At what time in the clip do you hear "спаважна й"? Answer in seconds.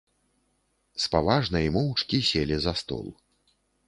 1.03-1.73